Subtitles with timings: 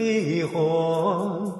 [0.00, 1.52] 迷惑，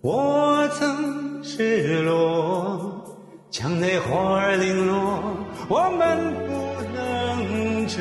[0.00, 3.04] 我曾失落，
[3.50, 5.20] 墙内花儿零落，
[5.68, 6.50] 我们不
[6.96, 8.00] 能这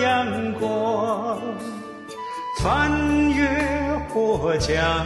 [0.00, 1.36] 样过。
[2.60, 2.88] 翻
[3.32, 3.48] 越
[4.10, 5.04] 火墙，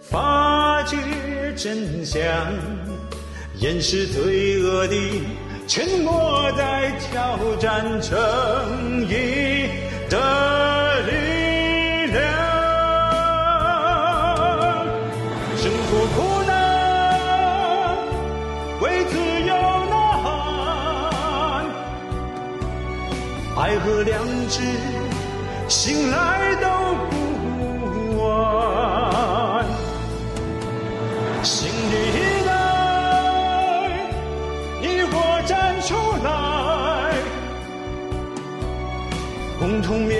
[0.00, 0.96] 发觉
[1.56, 2.22] 真相，
[3.58, 4.94] 掩饰罪恶的
[5.66, 8.14] 沉默，在挑战正
[9.08, 9.68] 义
[10.08, 10.45] 的
[24.48, 24.60] 知。
[25.68, 26.68] 醒来都
[27.10, 27.12] 不
[28.22, 29.66] 晚，
[31.42, 32.48] 新的一代，
[34.80, 35.50] 你我站
[35.82, 35.88] 出
[36.24, 36.28] 来，
[39.58, 40.14] 共同面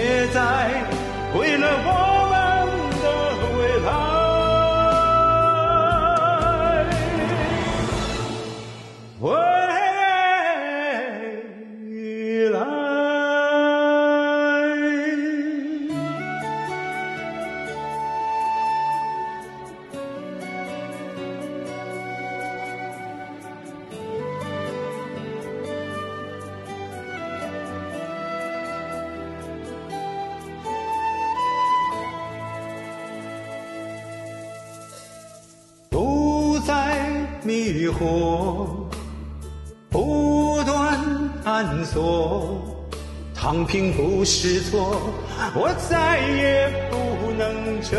[44.27, 45.15] 是错，
[45.55, 47.97] 我再也不能这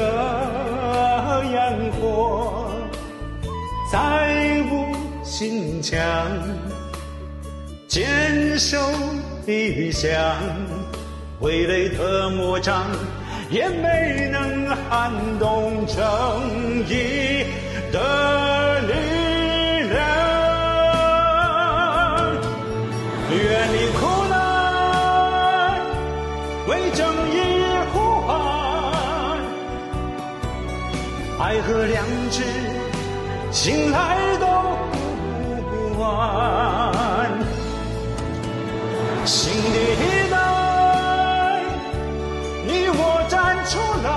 [1.55, 2.69] 样活，
[3.89, 4.93] 再无
[5.23, 5.97] 心墙，
[7.87, 8.77] 坚守
[9.45, 10.11] 理想，
[11.41, 12.87] 傀儡的魔掌
[13.49, 15.95] 也没能撼动正
[16.89, 17.45] 义
[17.93, 18.91] 的力
[19.93, 19.95] 量。
[23.29, 23.39] 愿
[23.71, 24.16] 你苦难，
[26.67, 27.39] 为正义
[27.93, 29.39] 呼喊，
[31.39, 32.43] 爱和良知，
[33.51, 34.45] 醒来都
[35.69, 37.31] 不晚。
[39.23, 40.35] 新的一代，
[42.65, 44.07] 你我站出来，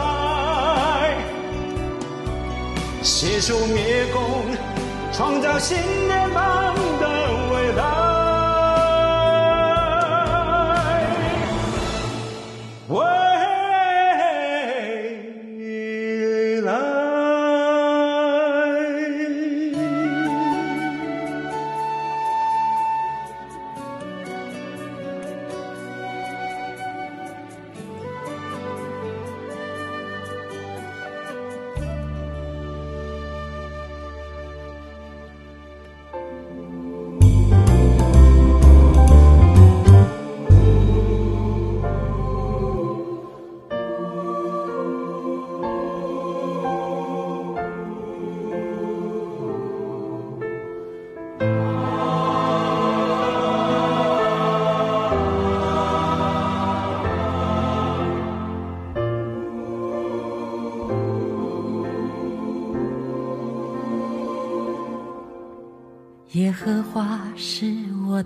[3.01, 4.21] 携手灭共，
[5.13, 5.79] 创造新
[6.09, 7.07] 联邦的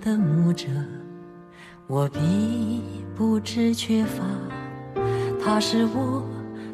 [0.05, 0.67] 的牧者，
[1.87, 2.19] 我必
[3.15, 4.23] 不知缺乏。
[5.43, 6.23] 他是我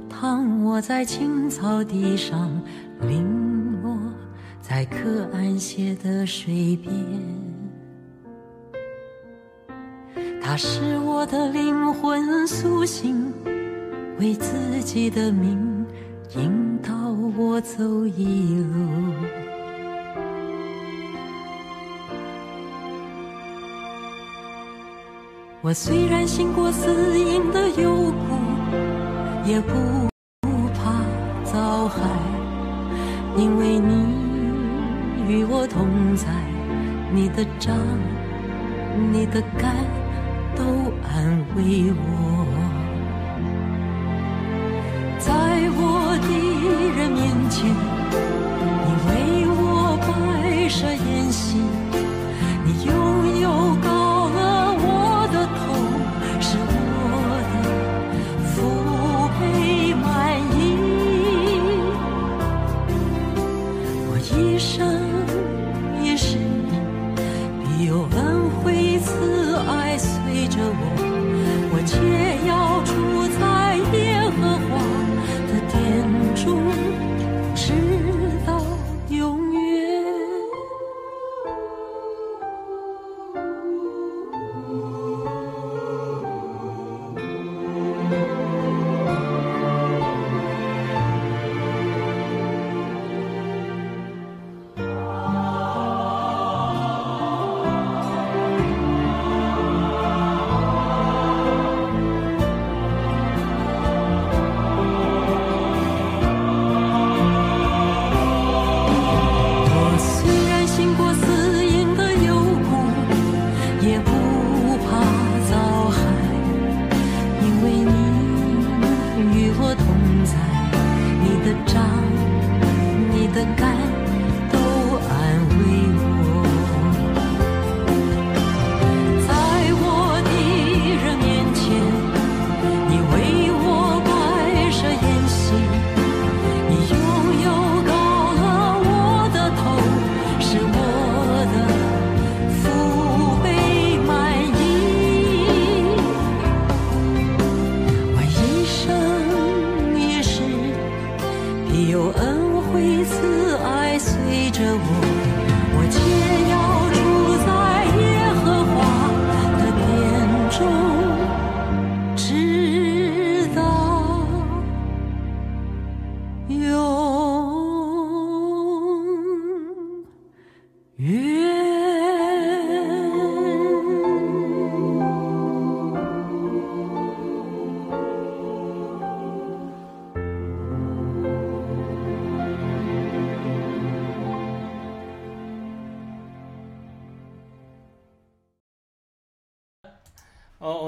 [0.10, 2.52] 躺卧在青草地上，
[3.00, 3.98] 零落
[4.60, 6.94] 在可安歇的水边。
[10.42, 13.32] 他使我的灵魂苏醒，
[14.20, 15.86] 为自己的名
[16.36, 16.92] 引导
[17.38, 19.41] 我走一路。
[25.64, 28.12] 我虽然行过死荫的幽谷，
[29.46, 30.10] 也不
[30.74, 31.06] 怕
[31.44, 32.02] 遭害，
[33.38, 33.94] 因为你
[35.32, 36.26] 与我同在，
[37.14, 37.78] 你的杖、
[39.12, 39.76] 你的竿
[40.56, 40.64] 都
[41.08, 42.31] 安慰我。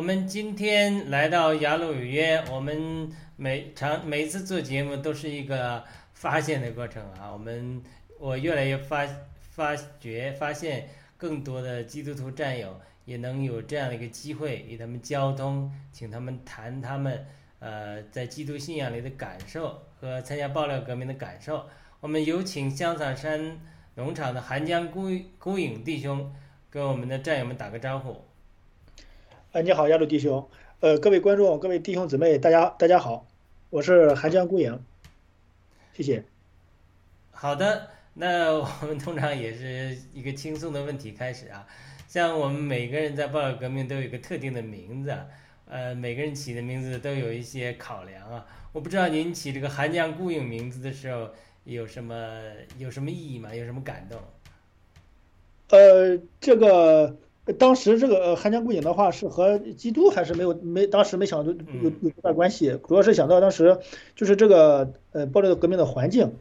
[0.04, 7.32] 我们今天来到雅鲁有约，我们每场每次做节目都是一个发现的过程啊。
[7.32, 7.82] 我们
[8.20, 9.08] 我越来越发
[9.40, 17.26] 发觉发现更多的基督徒战友也能有这样的一个机会与他们交通，请他们谈他们
[17.60, 21.66] 呃在基督信仰里的感受和参加爆料革命的感受。
[22.02, 23.58] 我们有请香草山
[23.96, 25.10] 农场的韩江孤
[25.40, 26.30] 孤影弟兄
[26.70, 28.22] 跟我们的战友们打个招呼。
[29.54, 33.28] 呃，你好，亚鲁弟兄，呃，各位观众、各位弟兄姊妹，大家大家好，
[33.70, 34.84] 我是寒江孤影，
[35.94, 36.24] 谢谢。
[37.30, 41.68] 好的，那我们通常也是一个轻松的问题开始啊。
[42.08, 45.28] 像我们每个人在报道革命都有一个特定的名字啊，
[45.70, 48.44] 呃，每个人起的名字都有一些考量啊。
[48.72, 51.30] 我不知道您起这个寒江孤影名字的时候
[51.66, 52.42] 有什么
[52.80, 53.54] 有什么意义吗？
[53.54, 54.20] 有什么感动？
[55.70, 57.16] 呃，这个
[57.58, 63.78] 当时这个呃韩江孤影的话是和基督还是没有没当时没想到有有有多大关系，主要是想到当时
[64.16, 66.32] 就是这个呃爆料革命的环境，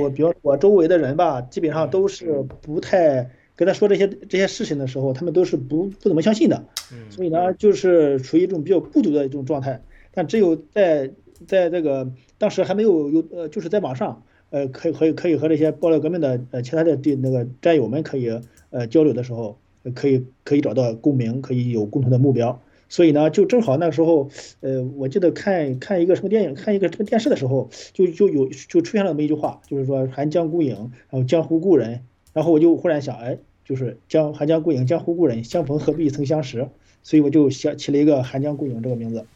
[0.00, 6.64] 我比如我周围的人吧，基本上都是不太跟他说这些这些事情的时候，他们都是不不怎么相信的。
[6.92, 7.10] 嗯。
[7.10, 9.82] 所以呢，就是处于一种比较孤独的一种状态。
[10.12, 11.10] 但只有在
[11.46, 19.56] 在这个当时还没有有呃，就是在网上，呃，可以可以可以和这些爆料革命的呃其他的地那个战友们可以呃交流的时候，呃
[19.94, 22.60] 可以可以找到共鸣，可以有共同的目标。
[22.88, 36.68] 所以呢，就正好那时候，呃，我记得看看一个什么电影，看一个什么电视的时候，就就有就出现了那么一句话，就是说“寒江孤影，然后江湖故人”，然后我就忽然想，哎，就是江寒江孤影，江湖故人，相逢何必曾相识，
[37.02, 39.26] 所以我就想起了一个寒江孤影这个名字。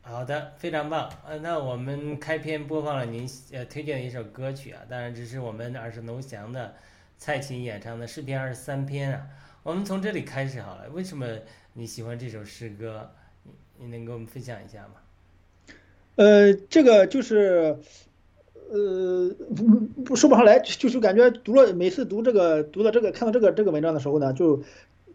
[0.00, 1.10] 好的，非常棒。
[1.28, 6.74] 呃，那我们开篇播放了您呃推荐的一首歌曲啊，当然这是我们耳熟能详的
[7.24, 9.26] 蔡琴演唱的诗篇二十三篇啊。
[9.62, 11.24] 我们从这里开始好了，为什么
[11.74, 13.10] 你喜欢这首诗歌？
[13.44, 15.74] 你你能跟我们分享一下吗？
[16.16, 17.78] 呃，这个就是，
[18.72, 19.30] 呃，
[20.04, 24.64] 不说不上来，就是感觉读了每次读这个读到这个看到这个这个文章的时候呢，就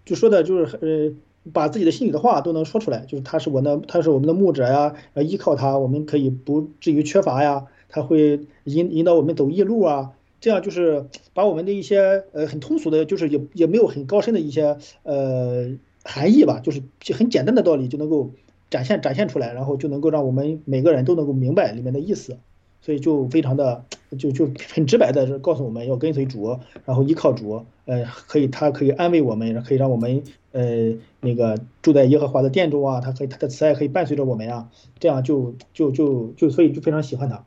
[0.06, 15.70] 就说的就是呃，把自己的心里的话都能说出来，就是他是我的，他是我们的牧者呀，呃，依靠他我们可以不至于缺乏呀，他会引引导我们走夜路啊，这样就是把我们的一些呃很通俗的，就是也也没有很高深的一些呃
[16.04, 16.82] 含义吧，就是
[17.14, 18.32] 很简单的道理就能够
[18.70, 22.38] 展现展现出来，然后就能够让我们每个人都能够明白里面的意思，
[22.82, 23.84] 所以就非常的
[24.18, 37.44] 就就很直白的告诉我们要跟随主，然后依靠主，呃，可以他可以安慰我们，可以让我们呃那个住在耶和华的殿中啊，他可以他的慈爱可以伴随着我们啊，这样就就就就所以就非常喜欢他。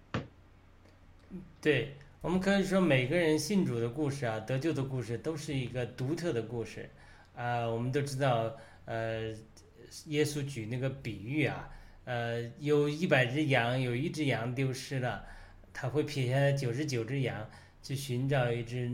[1.62, 1.88] 对，
[2.22, 6.90] 我们可以说每个人信主的故事啊，得救的故事都是一个独特的故事。
[7.34, 9.34] 啊、我们都知道，呃，
[10.04, 11.70] 耶稣举那个比喻啊，
[12.04, 15.24] 呃，有一百只羊，有一只羊丢失了，
[15.72, 17.48] 他会撇下九十九只羊
[17.82, 18.90] 去寻找一只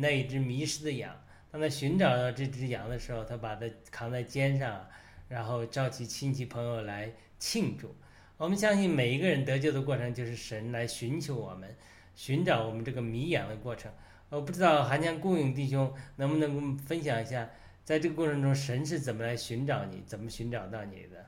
[0.00, 1.14] 那一只迷失的羊。
[1.52, 4.84] 当他寻找到这只羊的时候，他把它扛在肩上，
[5.28, 7.94] 然后召集亲戚朋友来庆祝。
[8.36, 11.72] 我们相信每一个人得救的过程，就是神来寻求我们。
[12.14, 13.90] 寻找我们这个迷眼的过程。
[14.30, 17.50] 我不知道韩江顾影弟兄能不能跟我们分享一下，
[17.84, 21.24] 在这个过程中神是怎么来寻找你，怎么寻找到你的？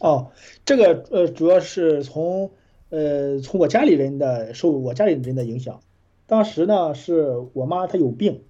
[0.00, 0.32] 哦，
[0.64, 2.50] 这个呃，主要是从
[2.88, 5.80] 呃从我家里人的受我家里人的影响。
[6.26, 8.42] 当时呢，是我妈她有病，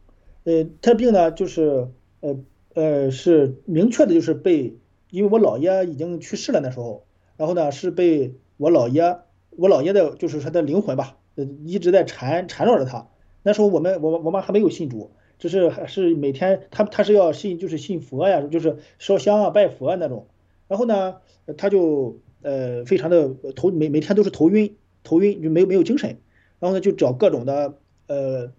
[0.45, 1.89] 呃，她病呢就是
[2.21, 2.37] 呃
[2.75, 4.77] 呃是明确的就是被，
[5.11, 9.19] 因为我姥爷已经去世了那时候，然后呢是被我姥爷，
[9.51, 13.09] 我姥爷的就是他的灵魂吧，呃一直在缠缠绕着他。
[13.43, 20.27] 那时候我们我我妈还没有信主，只是还是每天他他是要信就是信佛呀，就是烧香啊拜佛啊那种。
[20.67, 21.17] 然后呢，
[21.57, 26.19] 他就呃非常的头每每天都是头晕头晕就没有没有精神，
[26.59, 27.79] 然后呢就找各种的
[28.09, 28.53] 呃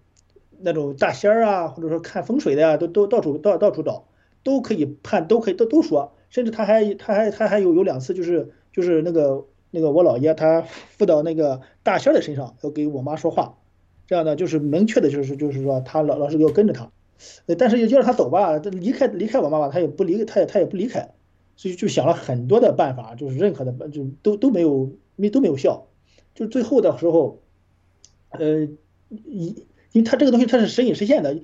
[0.58, 4.08] 那种大仙儿啊，或者说看风水的呀，都都到处到到处找，
[4.42, 13.56] 都可以判都可以都都说，甚至他还他还他还有有两次就是就是那个那个我姥爷他附到那个大仙的身上要给我妈说话。
[14.06, 16.90] 这样的就是明确的，就是就是说他老老是要跟着他，
[17.46, 21.14] 呃，但是要让他走吧，离开离开我妈妈，他也不离，他也他也不离开，
[21.54, 25.86] 所以就想了很多的办法，就是任何的就都都没有没都没有效，
[26.34, 27.40] 就最后的时候，
[28.30, 28.66] 呃，
[29.10, 29.54] 因
[29.92, 31.38] 因为他这个东西他是时隐时现的，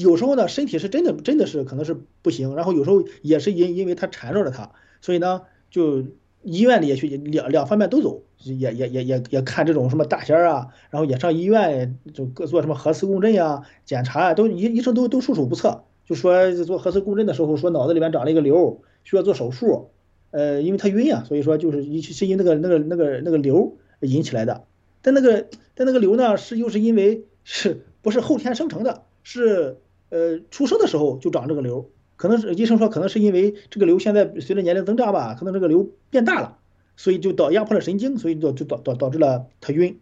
[0.00, 6.04] 有时候呢身体是真的真的是可能是不行，然后有时候也是因因为他缠绕着他，所以呢就。
[6.50, 19.90] 医院里也去两两方面都走，也也也也也看这种什么大仙儿啊，然后也上医院就各做什么核磁共振呀、检查啊，都医医生都都束手无策，就说做核磁共振的时候说脑子里面长了一个瘤，需要做手术，
[20.30, 24.64] 呃，因为他晕啊，所以说就是一是因那个那个那个那个瘤引起来的，
[25.02, 29.76] 但那个但那个瘤呢是又是因为是不是后天生成的，是
[30.08, 31.90] 呃出生的时候就长这个瘤。
[32.18, 36.58] 可能是医生说，可能是因为这个瘤现在随着年龄增长吧，可能这个瘤变大了，
[36.96, 40.00] 所以就导压迫了神经，所以导就导导导致了他晕。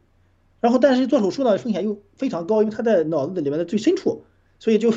[0.61, 4.25] 然后，但是做手术呢，风险又非常高，因为他在脑子里面的最深处，
[4.59, 4.91] 所以就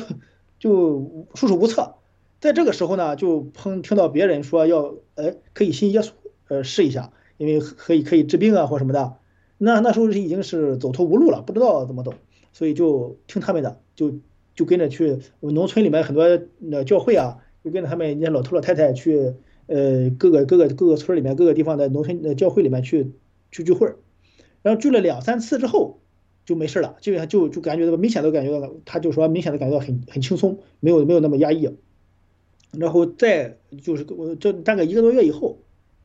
[0.58, 1.96] 就束手无策。
[2.40, 6.12] 在这个时候呢，就碰听到别人说要，哎，可以信耶稣，
[6.48, 9.16] 呃，试一下，因为可以可以治病啊或什么的。
[9.58, 12.14] 那那时候是已经是走投无路了，不知道怎么走，
[12.54, 14.14] 所以就听他们的，就。
[14.54, 19.34] 就跟着去我农村里面很多那教会啊，就跟着他们那些老头老太太去，
[19.66, 23.12] 呃，各个各个各个村里面各个地方的农村的教会里面去
[23.50, 23.94] 去聚会，
[24.62, 26.00] 然后聚了两三次之后
[26.44, 31.76] 就没事了，基本上就就感觉到明显的感觉到，他就说明显的感觉到很很轻松，没有没有那么压抑，
[32.76, 35.58] 然后再就是我这大概一个多月以后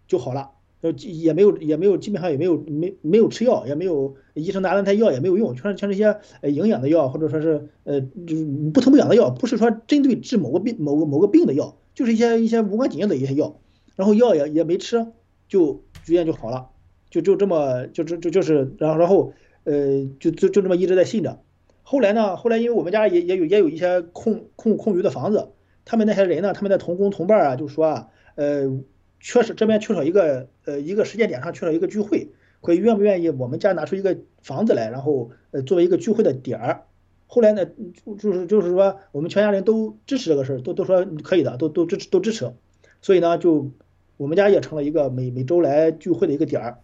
[0.07, 0.51] 就好了。
[0.81, 8.35] 呃也没有，也没有，基本上也没有，没没有吃药，也没有医生拿了他药也没有用，全是全这些呃营养的药，或者说是呃就
[8.73, 13.59] 不疼不痒的药，不是说针对治某个病某个某个病的药，就是一些一些无关紧要的一些药，
[13.95, 15.07] 然后药也也没吃，
[15.47, 16.69] 就逐渐就好了，
[17.09, 21.39] 就就这么就就就就是然后然后呃就就就这么一直在信着，
[21.81, 25.49] 后来呢，后来因为我们家也也有也有一些空空空余的房子，
[25.83, 28.79] 他们那些人呢，他们的同工同伴啊，就说啊呃。
[29.25, 32.29] 缺少这边缺少一个呃一个时间点上缺少一个聚会，
[32.61, 36.83] 会愿不愿意我们家拿出一个房子来，然后呃作为一个聚会的点儿。
[37.25, 42.53] 后来呢，就就是就是说我们全家人都支持这个事儿，都都说可以的，都都支持都支持。
[43.01, 43.71] 所以呢，就
[44.17, 46.77] 我们家也成了一个每每周来聚会的一个点儿。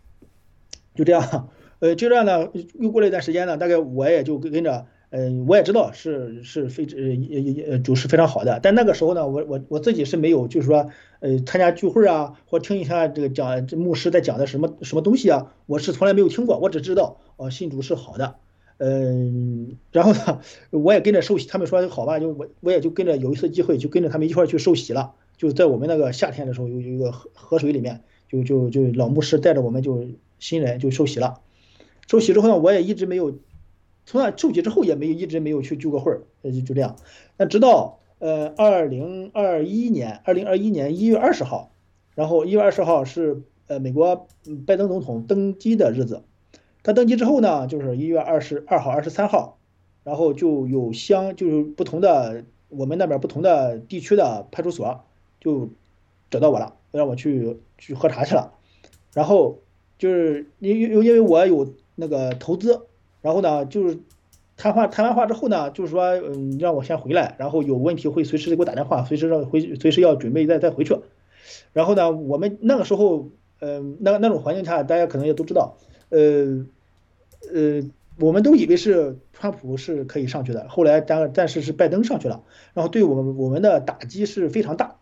[0.95, 4.87] 就这样，呃，就这样呢，又过了一段时间呢，大概我也就跟着。
[5.13, 10.89] 嗯，我也知道是是非呃也也主是非常好的，但那个时候呢，我我我自己是没有，就是说，
[11.19, 18.35] 呃，参加聚会啊，或听一下这个讲这牧师在讲的什么什么东西啊，我是从来没有听过，我只知道哦，信主是好的，
[18.77, 20.39] 嗯，然后呢，
[20.69, 30.07] 我也跟着受洗，他们说好吧，就我我也就跟着有一次机会就跟着他们一块去受洗了，就在我们那个夏天的时候有有一个河河水里面，就就就老牧师带着我们就
[30.39, 31.41] 新人就受洗了，
[32.07, 33.37] 受洗之后呢，我也一直没有。
[34.05, 36.95] 从那受洗之后也没有一直没有去聚过会儿，就就这样。
[37.37, 41.71] 那直到呃二零二一年二零二一年一月二十号，
[42.15, 44.27] 然后一月二十号是呃美国
[44.65, 46.23] 拜登总统登基的日子。
[46.83, 49.59] 他登基之后呢，就是一月二十二号、二十三号，
[50.03, 55.05] 然后就有乡就是不同的我们那边不同的地区的派出所
[55.39, 55.69] 就
[56.29, 58.53] 找到我了，让我去去喝茶去了。
[59.13, 59.59] 然后
[59.97, 62.87] 就是因因因为我有那个投资。
[63.21, 63.99] 然后呢，就是
[64.57, 70.95] 谈话谈完话之后呢，就是说，嗯，让我先回来，然后有问题会随时给我打电话，随时让回，随时要准备再再回去。
[71.73, 75.77] 然后呢，我们那个时候，嗯，那那种环境下，大家可能也都知道，
[76.09, 76.65] 呃，
[77.53, 77.83] 呃，
[78.19, 84.95] 我们都以为是川普是可以上去的，后来但但是是拜登上去了，然后对我们我们的打击是非常大，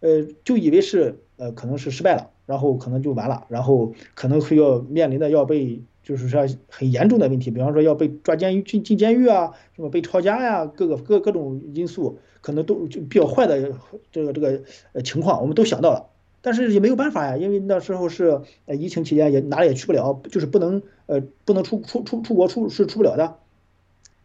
[0.00, 5.82] 呃，就以为是呃可能是失败了，然后可能就完了，然后可能会要面临的要被。
[6.08, 13.74] 就是说很严重的问题，比方说要被抓监狱进进监狱啊，什么被抄家呀，各个各各种因素可能都就比较坏的
[14.10, 14.62] 这个这个
[14.94, 16.06] 呃情况，我们都想到了，
[16.40, 23.36] 但是也没有办法呀，因为那时候是呃疫情期间，也哪里也去不了，就是不能呃不能出出出出国出是出不了的，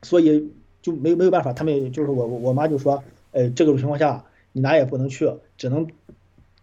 [0.04, 4.24] 所以就没有没有办法，他们就是我我妈就说，呃这种情况下
[4.54, 5.86] 你哪也不能去，只能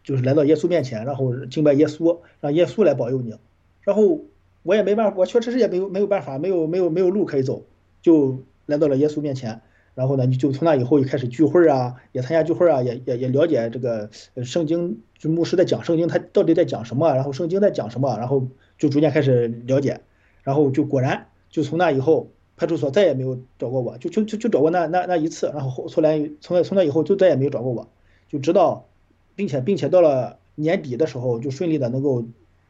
[0.03, 3.35] 就是来到耶稣面前，然后敬拜耶稣，让耶稣来保佑你。
[3.83, 4.21] 然后
[4.63, 7.65] 我也没办法，我确实是也没有没有办法，没有没有没有路可以走，
[8.03, 9.63] 就来到了耶稣面前。
[9.95, 14.09] 然后呢，你就从那以后就开始聚会啊，也参加聚会啊，也也也了解这个
[14.45, 18.47] 圣经，就牧师在讲圣经，他到底在讲什么，然后圣经在讲什么，然后
[18.79, 20.01] 就逐渐开始了解，
[20.43, 27.89] 然后就果然就从那以后，派出所再也没有找过我，就就就就找过那那那一次，然后后来从那从那以后就再也没有找过我，
[28.29, 28.87] 就直到，
[29.35, 32.25] 并且并且到了年底的时候就顺利的能够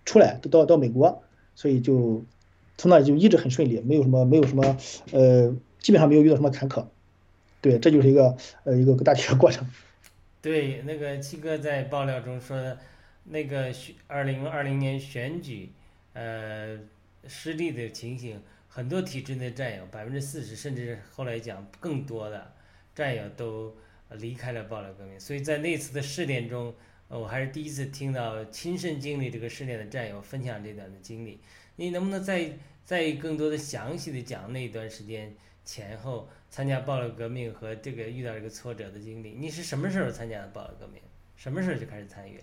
[0.04, 1.22] 出来到到美国，
[1.60, 2.24] 所以就
[2.78, 4.78] 从那就一直很顺利，没有什么没有什么
[5.12, 6.86] 呃，基本上没有遇到什么坎坷。
[7.60, 9.68] 对，这就是一个呃一个大体的过程。
[10.40, 12.78] 对，那个七哥在爆料中说的，
[13.24, 15.70] 那个选二零二零年选举，
[16.14, 16.78] 呃，
[17.28, 22.54] 失利的情形，很多体制内战友，百分之四十，甚至后来讲更多的
[22.94, 23.76] 战友都
[24.12, 25.20] 离开了爆料革命。
[25.20, 26.72] 所以在那次的试炼中，
[27.18, 31.40] 我还是第一次听到亲身经历这个试炼的战友分享这段的经历。
[31.76, 32.52] 你能不能再
[32.84, 36.28] 再更多的详细的讲那段时间前后？
[36.52, 41.00] 参加暴力革命和这个遇到这个挫折的经历，你是什么时候参加的暴力革命？
[41.36, 42.40] 什么时候就开始参与？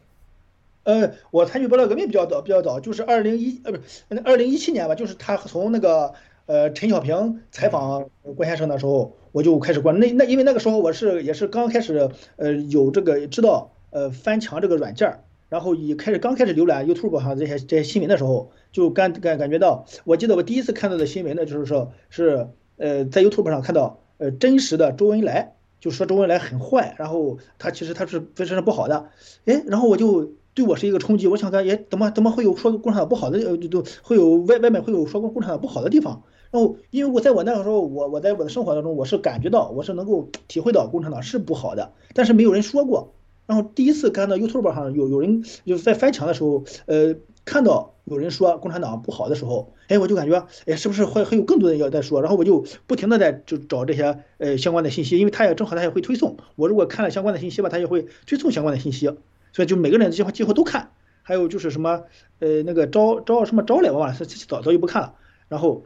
[0.84, 6.14] 呃，我参与暴力革命比较早，比较早，就是二零一呃不是二零一七年吧，就是他从那个
[6.46, 22.50] 呃陈小平采访关先生的时候，我就开始关那那因为那个时候我是也是刚开始呃有这个知道呃翻墙这个软件儿，然后一开始刚开始浏览 YouTube 上这些这些新闻的时候，就感感感觉到，我记得我第一次看到的新闻呢，就是说是。
[22.80, 29.10] 呃，在 YouTube 上看到，呃，真实的周恩来就说周恩来很坏，然后他其实他是非常不好的，
[29.45, 36.21] 哎，然后我就对我是一个冲击，我想看，哎，怎么怎么会有说共产党不好的，呃，就会有外外面会有说过共产党不好的地方，
[36.52, 43.15] 然后因为我在我那个时候，我我在我的生活当中，我是感觉到，我是能够体会到共产党是不好的，但是没有人说过，
[43.48, 47.96] 然后第一次看到 YouTube 上有有人就是在翻墙的时候，呃，看到。
[48.10, 52.22] 有人说共产党不好的时候，哎，我就感觉，哎，是不是会还有更多人要在说？
[52.22, 56.38] 然后我就不停的在就找这些呃相关的信息，因为他也正好他也会推送。
[56.56, 59.08] 我如果看了相关的信息吧，他也会推送相关的信息，
[59.52, 60.92] 所以就每个人几乎几乎都看。
[61.22, 62.04] 还有就是什么
[62.40, 65.16] 呃那个招招什么招来，我忘了，早早就不看了。
[65.50, 65.84] 然后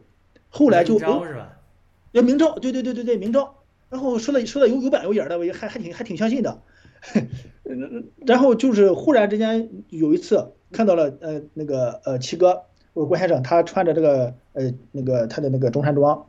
[0.48, 1.58] 后来就招是吧？
[2.12, 3.56] 要明招，对对对对对，明招。
[3.90, 6.62] 然后说的说的有有板有眼的，我也还还挺还挺相信的。
[8.26, 10.52] 然后就是忽然之间有一次。
[10.72, 12.62] 看到了，呃，那个，呃，七哥，
[12.94, 16.28] 我郭先生，他穿着这个，呃，那个他的那个中山装，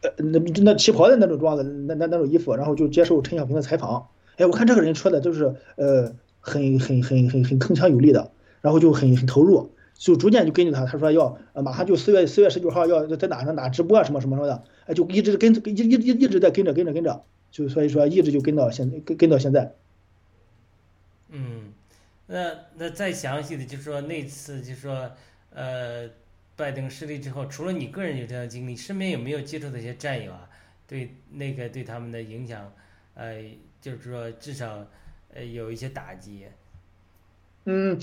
[0.00, 4.06] 呃，那那旗袍的那种装的，那那那种衣服，然后就接受陈小平的采访。
[4.38, 8.30] 哎，我看这个人说的都是，呃，很很很很很铿锵有力的，
[8.62, 10.86] 然后就很很投入，就逐渐就跟着他。
[10.86, 19.74] 他说要，马上就四月四月十九号要在哪哪哪直播啊，什么什么什么的，哎，就一直跟一一一一直在跟着跟着跟着，就所以说一直就跟到现跟跟到现在。
[21.30, 21.72] 嗯。
[22.30, 25.10] 那那再详细的，就说那次，就说，
[25.50, 26.06] 呃，
[26.56, 30.46] 拜登失利之后，除了你个人有这样的经历，身边有没有接触的一些战友啊？
[30.86, 32.70] 对那个对他们的影响，
[33.14, 33.42] 呃，
[33.80, 34.86] 就是说至少，
[35.32, 36.44] 呃，有一些打击。
[37.64, 37.98] 嗯，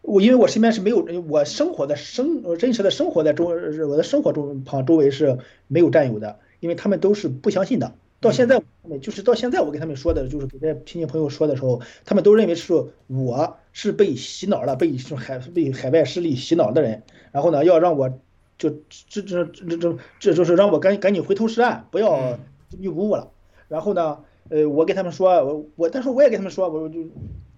[0.00, 7.94] 我因为我身边是没有，我生活的生真实的生活在周我的生活中旁周围是没有战友的，因为他们都是不相信的。
[8.22, 8.62] 到现在，
[9.02, 12.72] 就是到现在，我跟他们说的，就是给这些亲戚朋友说的时候，他们都认为是
[13.08, 17.02] 我是被洗脑了，被海被海外势力洗脑的人。
[17.32, 18.08] 然后呢，要让我
[18.56, 18.70] 就
[19.08, 22.38] 这这这这这就是让我赶赶紧回头是岸，不要
[22.78, 23.32] 预估我了。
[23.66, 27.00] 然后呢，呃，我跟他们说，我我，但是我也跟他们说，我就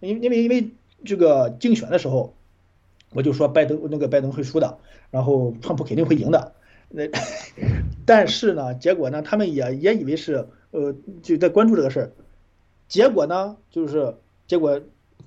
[0.00, 0.70] 因因为因为
[1.04, 2.34] 这个竞选的时候，
[3.12, 4.78] 我就说拜登那个拜登会输的，
[5.10, 6.54] 然后川普肯定会赢的。
[6.90, 7.08] 那，
[8.06, 12.12] 但是呢，结果呢，他们也也以为是，呃，就在关注这个事儿，
[12.88, 14.16] 结果呢，就是
[14.46, 14.80] 结果，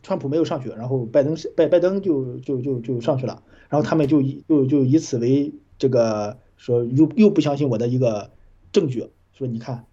[0.03, 8.31] 川普没有上去，然后拜登拜拜登就就就就上去了，然后他们就以就就以此为这个说又又不相信我的一个
[8.71, 9.85] 证据，说你看，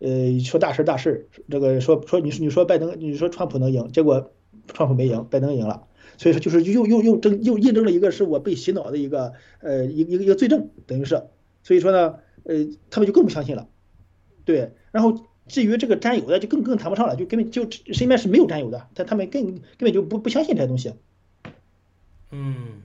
[0.00, 4.32] 呃，说大事大事，这个说说你说你说拜登你说川普能赢，结果
[4.66, 5.86] 川普没赢，拜登赢了。
[6.16, 11.22] 所以说，就是又又又证又印证了一个是我被洗脑的一个呃一一个一个罪证，等于是，
[11.62, 13.68] 所以说呢，呃，他们就更不相信了，
[14.44, 14.72] 对。
[14.92, 20.94] 然后至于这个占有的，就更更谈不上了，就根本就身边是没有占有的，他他们根根本就不不相信这些东西。
[22.30, 22.82] 嗯，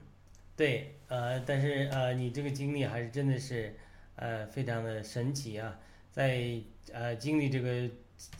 [0.56, 3.74] 对，呃，但是呃，你这个经历还是真的是
[4.16, 5.78] 呃非常的神奇啊，
[6.10, 6.60] 在
[6.92, 7.88] 呃经历这个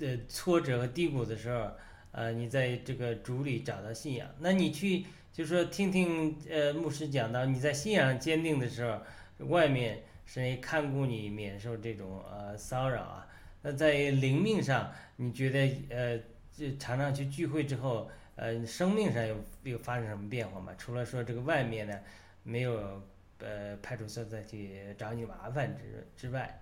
[0.01, 1.71] 呃挫折和低谷的时候。
[2.13, 9.01] 呃，你在这个主里找到信仰，那你去就说听听呃牧师讲到你在信仰坚定的时候，
[9.47, 13.27] 外面谁看顾你免受这种呃骚扰啊？
[13.63, 16.19] 那在灵命上，你觉得呃，
[16.53, 20.73] 就常常去聚会之后，呃，生命上有有发生什么变化吗？
[20.79, 21.99] 除了说这个外面呢
[22.43, 23.03] 没有
[23.39, 26.61] 呃派出所再去找你麻烦之之外，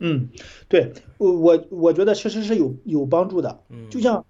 [0.00, 0.28] 嗯，
[0.68, 3.62] 对我我我觉得确实是有有帮助的。
[3.68, 4.24] 嗯，就像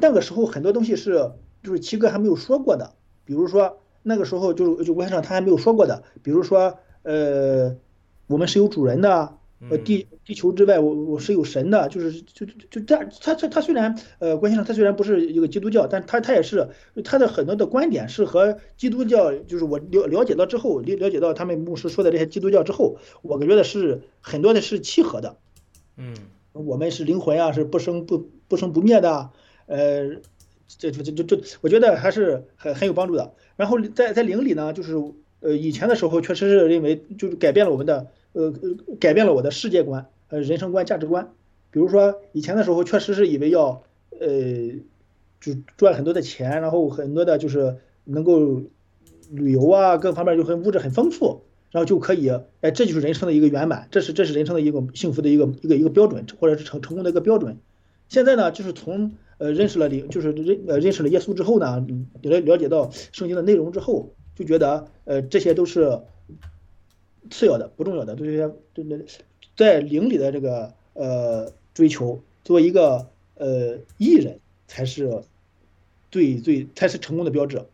[0.00, 2.94] 那个时候很多东西是就是七哥还没有说过的，
[3.24, 7.76] 比如说那个时候就是就微上他还没有说过的，比如说呃，
[8.26, 9.38] 我们是有主人的。
[9.70, 13.08] 呃，地地球之外，我我是有神的，就是就就就这样。
[13.22, 16.68] 他他他虽然呃，关先生他虽然不是一个基督教，但他他也是
[17.02, 25.38] 他的很多的观点是和基督教，就是我了了解到之后，了了解到他们牧师说的这些基督教之后，我觉得是很多的是契合的。
[25.96, 26.14] 嗯，
[26.52, 29.30] 我们是灵魂啊，是不生不不生不灭的。
[29.66, 30.16] 呃，
[30.66, 33.32] 这这这这这，我觉得还是很很有帮助的。
[33.56, 34.94] 然后在在灵里呢，就是
[35.40, 38.08] 呃以前的时候确实是认为就是改变了我们的。
[38.34, 41.30] 呃呃，改变了我的世界观、呃人生观、价值观。
[41.70, 44.26] 比如说，以前的时候确实是以为要，呃，
[45.40, 48.62] 就赚很多的钱，然后很多的就是能够
[49.30, 52.28] 旅游啊，各方面就很物质很丰富，然后就可以，
[52.60, 57.58] 哎，这就是人生的一个圆满，这是这是人生的一个幸福的一个一个一个标准，或者是成成功的一个标准。
[58.08, 61.86] 现在呢，就是从呃认识了灵，就是认呃认识了耶稣之后呢，
[62.22, 66.00] 了了解到圣经的内容之后，就觉得呃这些都是。
[67.30, 69.02] 次要的、不重要的，这些对对，
[69.56, 75.22] 在灵里的这个呃追求，作为一个呃艺人，才是
[76.10, 77.64] 最最才是成功的标志。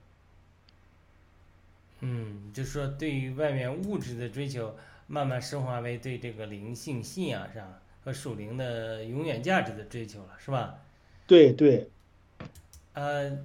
[1.98, 4.76] 嗯，就是说，对于外面物质的追求，
[5.08, 10.78] 慢慢升华为对这个灵性信仰上和属灵的永远价值的追求了，是吧？
[11.30, 11.88] 对对。
[12.94, 13.38] 呃，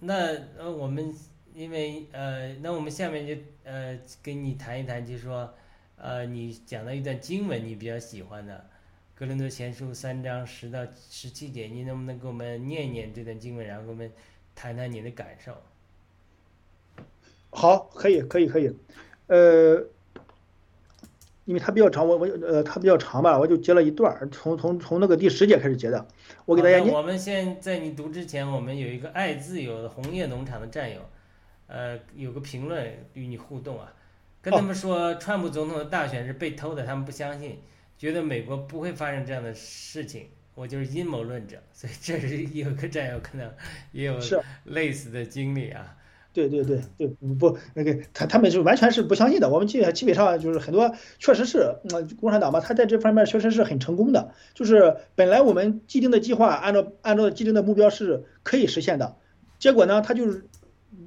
[0.00, 0.14] 那
[0.58, 1.14] 呃我们。
[1.56, 5.54] 因为呃，那我们下面就呃跟你谈一谈，就是说，
[5.96, 8.54] 呃，你讲到一段经文，你比较喜欢的
[9.18, 14.12] 《格林多前书》三章十到十七节，你能不能给我们念一念这段经文，然后给我们
[14.54, 15.56] 谈谈你的感受？
[17.48, 18.70] 好，可以，可以，可以，
[19.28, 19.82] 呃，
[21.46, 26.06] 因为它比较长，我我呃它比较长吧，我就截了一段，从从从那个第十节开始截的，
[26.44, 26.92] 我给大家念。
[26.92, 31.00] 我们现在你读之前，我们有一个爱自由的红叶农场的战友。
[31.68, 33.92] 呃，有个评论与你互动啊，
[34.40, 37.58] 跟他们说川普总统的大选是被偷的，他们不相信，
[37.98, 40.28] 觉得美国不会发生这样的事情。
[40.54, 43.52] 我就是阴谋论者，所以这是有个战友可能
[43.90, 44.16] 也有
[44.62, 45.95] 类似的经历啊。
[46.36, 47.06] 对对对对，
[47.38, 49.48] 不那个他他们是完全是不相信的。
[49.48, 54.32] 我们基本基本上就是很多确实是，嗯，共产党嘛，他在这方面确实是很成功的。
[54.54, 59.16] 就是本来我们既定的计划，按照按照既定的目标是可以实现的，
[59.58, 60.44] 结果呢，他就是。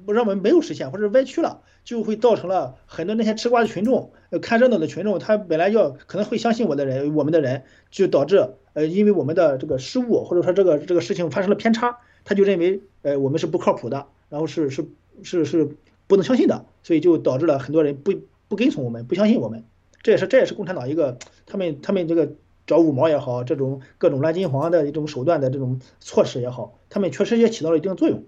[0.06, 14.86] 不认为没有实现或者歪曲了，就会造成了很多那些吃瓜的群众，看热闹的群众，他本来要可能会相信我的人，我们的人，就导致呃，因为我们的这个失误或者说这个这个事情发生了偏差，他就认为呃我们是不靠谱的，然后是是
[15.24, 18.12] 是是不能相信的，所以就导致了很多人不
[18.48, 19.64] 不跟从我们，不相信我们，
[20.02, 22.32] 这也是这也是共产党一个他们他们这个
[22.66, 28.24] 找五毛也好，这种各种蓝金黄的一种手段的这种措施也好，他们确实也起到了一定作用。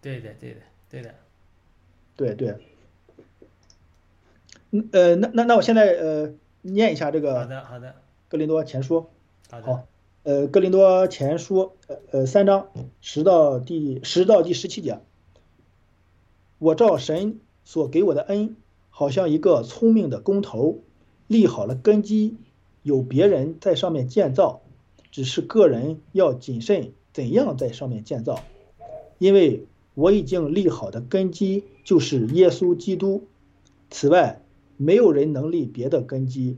[0.00, 1.14] 对的，对的，对的，
[2.16, 2.56] 对对。
[4.70, 7.40] 嗯呃，那那那我现在呃念一下这个。
[7.40, 7.94] 好的好的。
[8.28, 9.06] 格林多前书。
[9.50, 9.66] 好的。
[9.66, 9.86] 好，
[10.22, 12.68] 呃，格林多前书呃呃三章
[13.00, 14.98] 十到第十到第十七节。
[16.62, 18.54] 我照神所给我的恩，
[18.88, 20.78] 好像一个聪明的工头，
[21.26, 22.36] 立好了根基，
[22.84, 24.62] 有别人在上面建造，
[25.10, 28.38] 只是个人要谨慎怎样在上面建造，
[29.18, 29.66] 因为。
[29.94, 33.24] 我已经立好的根基就是耶稣基督，
[33.90, 34.40] 此外
[34.78, 36.56] 没有人能立别的根基。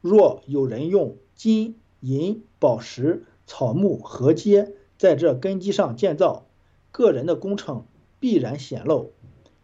[0.00, 6.46] 若有人用金银宝石草木禾秸在这根基上建造，
[6.90, 7.84] 个人的工程
[8.24, 9.12] 必然显露，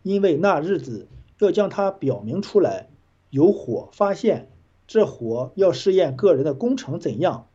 [0.03, 1.07] 因为那日子
[1.39, 2.91] 要将它表明出来。
[3.31, 4.51] 有火发现，
[4.87, 7.47] 这火要试验个人的工程怎样。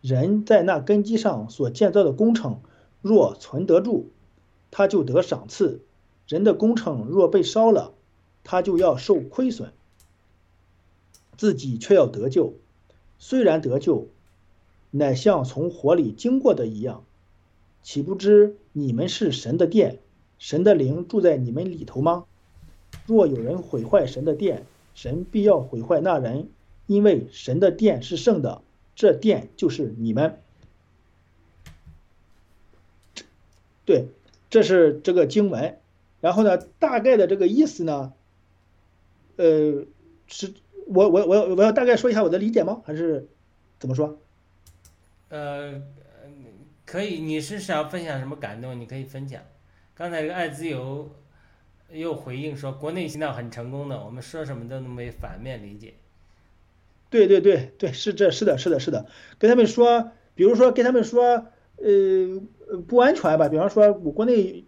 [0.00, 2.60] 人在那根基上所建造的工程，
[3.00, 4.10] 若存得住。
[4.70, 5.80] 他就得赏赐，
[6.28, 7.92] 人的工程若被烧了，
[8.44, 9.72] 他就要受亏损，
[11.36, 12.54] 自己却要得救。
[13.18, 14.06] 虽然得救，
[14.92, 17.04] 乃像从火里经过的一样，
[17.82, 19.98] 岂不知你们是神的殿，
[20.42, 22.24] 神的灵住在你们里头吗？
[23.06, 26.48] 若有人毁坏神的殿，神必要毁坏那人，
[26.88, 28.60] 因为神的殿是圣的，
[28.96, 30.40] 这殿就是你们。
[33.84, 34.08] 对。
[34.50, 35.78] 这是这个经文，
[36.20, 38.12] 然后呢，大概的这个意思呢，
[39.36, 39.86] 呃，
[40.26, 40.52] 是
[40.88, 42.82] 我我我我要大概说一下我的理解吗？
[42.84, 43.28] 还是
[43.78, 44.18] 怎么说？
[45.30, 45.80] 呃，
[46.84, 48.78] 可以，你是想分享什么感动？
[48.78, 49.40] 你可以分享。
[50.02, 51.08] 刚才这个爱自由
[51.92, 55.94] 又回应说，国内洗脑很成功的，我们说什么都能被反面理解。
[57.08, 59.06] 对对对对，是这是的是的是的，
[59.38, 63.48] 跟他们说，比如说跟他们说，呃，不安全吧？
[63.48, 64.64] 比方说，我国内，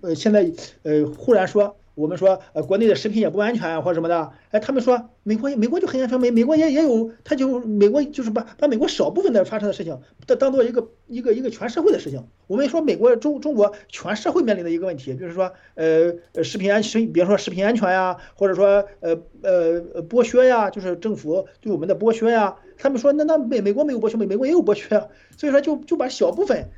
[0.00, 0.50] 呃，现在
[0.82, 1.76] 呃，忽然说。
[1.98, 12.24] 我们说，呃，国内的食品也不安全或者什么的，哎，他们说美国美国就很安全，美美国也也有，他就美国就是把把美国少部分的发生的事情，当当做一个一个一个全社会的事情。
[12.46, 22.54] 我们说美国中中国全社会面临的一个问题，比如说，呃，食品安全，比如说食品安全呀，或者说，呃呃剥削呀，就是政府对我们的剥削呀。
[22.76, 26.70] 他们说，那那美美国没有剥削，美美国也有剥削，所以说就就把小部分。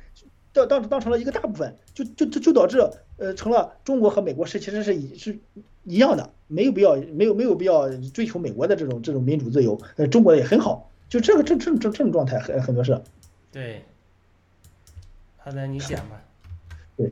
[0.53, 2.77] 当当当成了一个大部分，就就就就导致，
[3.21, 5.37] 呃，成了中国和美国是其实是一是
[5.83, 12.99] 一样的，没有必要没有没有必要追求美国的这种这种民主自由，呃，中国也很好，就这个这这这这种状态很很多是。
[13.51, 13.83] 对。
[15.37, 16.23] 好的，你讲吧。
[16.97, 17.11] 对，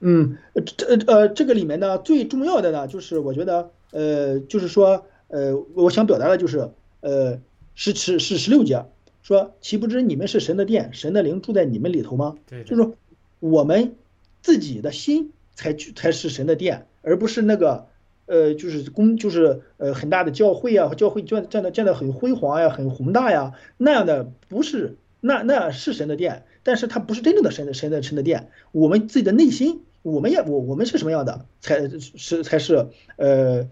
[0.00, 0.36] 嗯，
[0.76, 7.38] 这呃这个里面呢最重要的呢就是我觉得呃就是说呃我想表达的就是呃
[7.76, 8.84] 是是是十六节。
[9.22, 12.36] 说岂不知你们是神的殿，神的灵住在你们里头吗？
[12.48, 12.94] 对，就是说
[13.40, 13.96] 我们
[14.40, 17.86] 自己的心才才是神的殿，而不是那个
[18.26, 28.50] 呃，就是公就是呃很大的教会啊，教会建建的建的很辉煌呀，很宏大呀，那样的不是那那是神的殿，但是它不是真正的神的神的神的殿。
[28.70, 33.68] 我们自己的内心，我们也我我们是什么样的，才是才是呃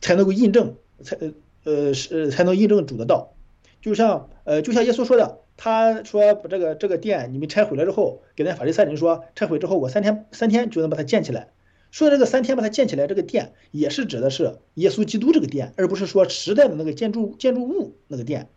[0.00, 1.16] 才能够印证，才
[1.64, 3.32] 呃是才能印证主的道。
[3.80, 11.50] 就像呃，就像耶稣说的，他说把这个这个殿你们拆毁了之后，给那法利赛人说，拆毁之后我三天三天就能把它建起来。
[11.90, 18.48] 说这个三天把它建起来，这个殿也是指的是耶稣基督这个殿，而不是说时代的那个建筑建筑物那个殿。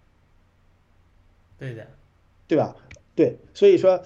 [1.57, 1.87] 对的，
[2.47, 2.75] 对吧？
[3.15, 4.03] 对，所以说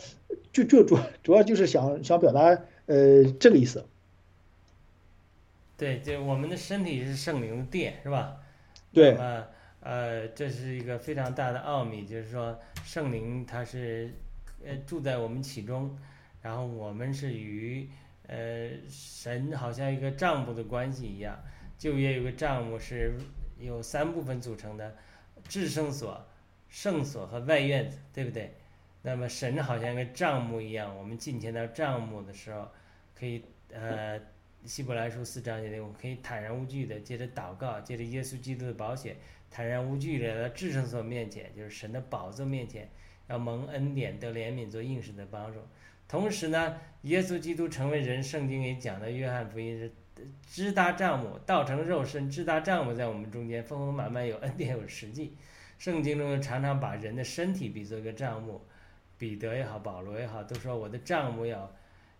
[0.54, 3.86] 就就主主要就是想想表达呃这个意思。
[5.76, 8.38] 对，就我们的身体是圣灵的殿，是吧？
[8.94, 9.18] 对。
[9.86, 14.12] 呃，这是一个非常大的奥秘，就是说圣灵他是
[14.66, 15.96] 呃住在我们其中，
[16.42, 17.88] 然后我们是与
[18.26, 21.40] 呃神好像一个账目的关系一样。
[21.78, 23.14] 旧约有个账目是
[23.60, 24.96] 有三部分组成的：
[25.48, 26.26] 至圣所、
[26.68, 28.56] 圣所和外院子，对不对？
[29.04, 32.68] 那么神好像一个账目一样，我们进前到账目的时候，
[33.14, 34.20] 可以呃
[34.66, 39.16] 希伯来书四章节里，我们可以坦然无惧的接着祷告，接着耶稣基督的保险。
[39.56, 42.92] 坦然无惧的来到至圣所面前，就是神的宝座面前，
[43.30, 45.62] 要蒙恩典得怜悯做应时的帮助。
[46.10, 49.90] 同时呢，耶稣基督成为人，圣经也讲的约翰福音是
[50.46, 55.38] 支搭帐幕，道成肉身，支搭帐幕在我们中间，丰丰满满有恩典有实际。
[55.78, 58.62] 圣经中常常把人的身体比作一个帐幕，
[59.18, 61.74] 彼得也好，保罗也好，都说我的帐幕要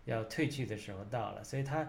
[0.06, 1.44] 要退去的时候到了。
[1.44, 1.86] 所以他。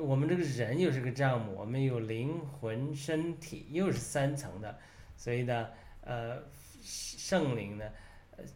[0.00, 4.76] 我们这个人又是个账目，我们有灵魂、身体，又是三层的，
[5.16, 5.68] 所以呢，
[6.00, 6.42] 呃，
[6.82, 7.84] 圣灵呢，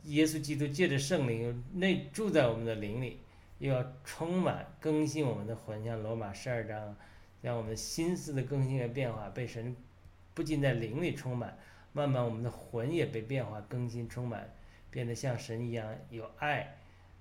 [0.05, 3.21] 耶稣基督借着圣灵内住在我们的灵里，
[3.59, 6.97] 又要充满更新我们的魂，像罗马十二章，
[7.41, 9.75] 让我们心思的更新和变化被神
[10.35, 11.57] 不仅在灵里充满，
[11.93, 14.53] 慢慢我们的魂也被变化更新充满，
[14.91, 16.77] 变得像神一样有爱，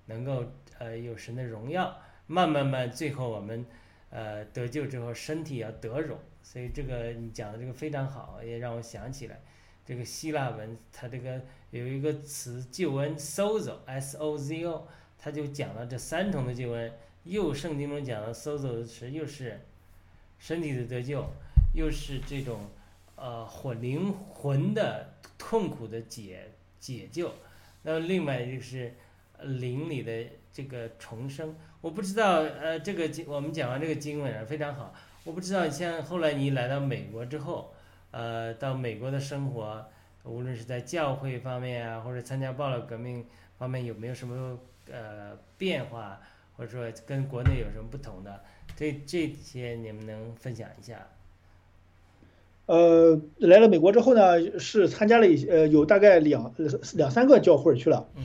[0.06, 0.44] 能够
[0.78, 1.96] 呃有神的荣耀，
[2.26, 3.64] 慢慢慢，最后我们。
[4.10, 9.40] 呃，得救之后身体要得荣，所以这个你讲的这个非常好，也让我想起来，
[9.86, 16.92] 这个希腊文它这个有一个词救恩 sozo，s o z o，它就讲了这三重的救恩，
[17.22, 19.60] 又圣经中讲的 sozo 的词，又是
[20.40, 21.24] 身体的得救，
[21.72, 22.58] 又是这种
[23.14, 27.32] 呃魂灵魂的痛苦的解解救，
[27.82, 28.92] 那么另外就是
[29.42, 31.54] 灵里的这个重生。
[31.80, 34.92] 我不知道，呃，这个经我们讲完这个经文啊，非常好。
[35.24, 37.72] 我不知道像后来你来到美国之后，
[38.10, 39.86] 呃，到美国的生活，
[40.24, 43.24] 无论是在教会方面啊，或者参加暴乱革命
[43.58, 44.58] 方面，有没有什么
[44.90, 46.20] 呃变化，
[46.56, 48.40] 或者说跟国内有什么不同的？
[48.76, 51.06] 这这些你们能分享一下？
[52.66, 56.54] 呃，来了美国之后呢，是参加了一些，呃，有大概两
[56.94, 58.06] 两三个教会去了。
[58.16, 58.24] 嗯。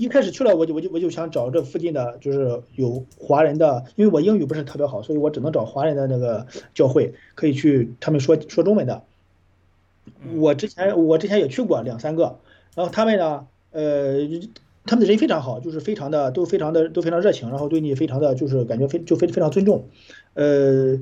[0.00, 9.02] 一开始去了，我就我就我就想找这附近的，就是有华人的，因为我英语不是特别好，所以我只能找华人的那个教会，可以去他们说说中文的。
[10.36, 12.38] 我之前我之前也去过两三个，
[12.74, 14.20] 然后他们呢，呃，
[14.86, 19.84] 他们的人非常好，就是非常的都非常的都非常热情，然后对你非常的就是感觉非就非非常尊重，
[20.32, 20.98] 呃，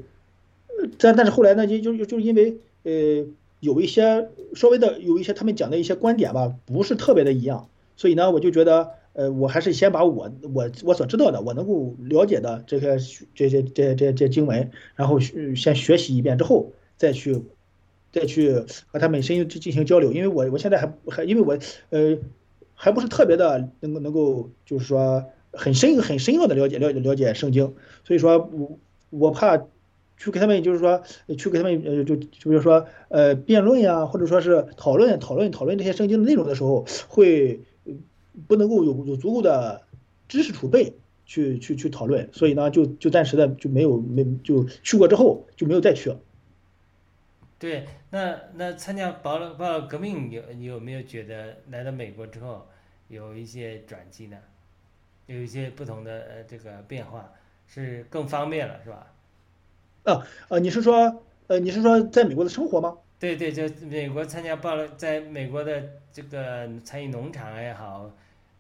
[0.99, 3.25] 但但是后来呢，就就就是因为呃
[3.61, 7.69] 有一些稍微的有一些他们讲的一些观点吧，不是特别的一样。
[7.99, 12.97] 所以呢，我就觉得，呃，我还是先把我我我所知道的，我能够了解的这些
[13.35, 17.43] 这些这些这些这经文，然后先学习一遍之后，再去
[18.13, 21.59] 再去和他们深进行交流，因为我我现在还还因为我
[21.91, 22.17] 呃
[22.75, 28.79] 还不是特别的能够能够就是说很深很深奥的了解了解了解圣经，所以说我
[29.11, 29.67] 我怕。
[30.21, 31.01] 去给他们，就是说，
[31.39, 37.61] 去给他们，呃，就就比如说，呃，辩论呀，或者说是讨论、讨论、讨论这些圣经的内容的时候，会
[38.47, 39.83] 不能够有有足够的
[40.29, 40.95] 知识储备
[41.27, 46.15] 去去去讨论，所以呢，就就暂时的就没有没就去过之后就没有再去。
[47.59, 52.67] 对，那那参加保了保了革命有你有没有觉得来到美国之后
[53.09, 54.37] 有一些转机呢？
[55.27, 57.33] 有一些不同的呃这个变化，
[57.67, 59.13] 是更方便了，是吧？
[60.05, 62.97] 啊呃，你是说呃你是说在美国的生活吗？
[63.19, 68.11] 对对，就美国参加暴乱，在美国的这个参与农场也好，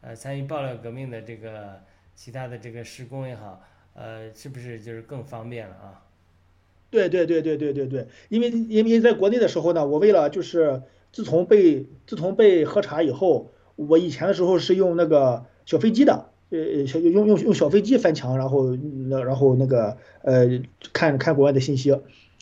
[0.00, 1.80] 呃，参与爆料革命的这个
[2.14, 3.62] 其他的这个施工也好，
[3.94, 6.02] 呃，是不是就是更方便了啊？
[6.90, 10.82] 对对对对对对对，因为因为在国内的时候呢，我为了就是
[11.12, 16.30] 自从被自从被核查以后，我以前的时候是用那个小飞机的。
[16.50, 20.62] 呃，小用用用小飞机翻墙，然后那然后那个呃
[20.94, 22.00] 看看国外的信息。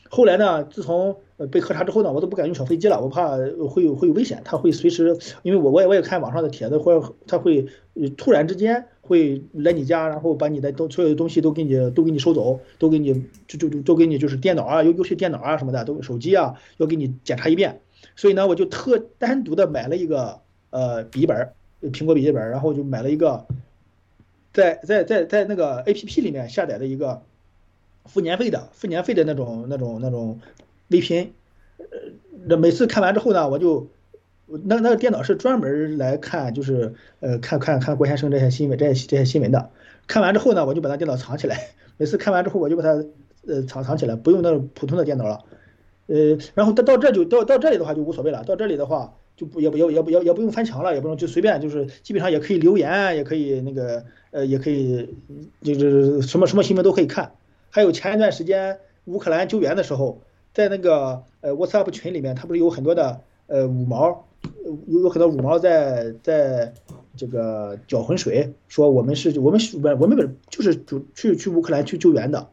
[0.08, 3.36] 后来呢，自从呃被核查之后呢，我都不敢用小飞机了，我怕
[3.68, 7.66] 会有会有危险，他会随时，因为我我也我也看网上的帖子，或者他会
[8.16, 13.12] 突然之间会来你家，然后把你的都所有的东西都给你都给你收走，都给你
[13.46, 17.80] 就就就都给你就是电脑啊，尤尤其电脑啊什么的，都手机啊要给你检查一遍。
[18.14, 21.52] 所以呢，我就特单独的买了一个呃笔记本，
[21.92, 23.46] 苹果笔记本，然后就买了一个。
[24.52, 27.20] 在在在在那个 A P P 里面下载的一个
[28.06, 30.40] 付年费的付年费的那种那种那种
[30.88, 31.32] 微评
[31.78, 31.84] 呃，
[32.46, 33.88] 那每次看完之后呢，我就
[34.46, 39.70] 那那个电脑是专门来看就是呃看看看郭先生这些新闻这些这些新闻的，
[40.06, 43.04] 看完之后呢，我就把那电脑藏起来，每次看完之后我就把它
[43.46, 45.44] 呃藏藏起来，不用那种普通的电脑了，
[46.06, 49.14] 呃，然后到到这就到到这里的话就无所谓了，到这里的话。
[49.36, 55.14] 就不也不也也不也也不用翻墙了，也不用就随便就是基本上也可以留言，也可以那个呃也可以
[55.60, 57.32] 就是什么什么新闻都可以看。
[57.68, 60.22] 还有前一段时间乌克兰救援的时候，
[60.56, 64.24] 在那个呃 WhatsApp 群里面，他不是有很多的呃五毛，
[64.88, 66.72] 有有很多五毛在在
[67.14, 72.48] 这个搅浑水，说我们是我们是我们本就是主去去乌克兰去救援的，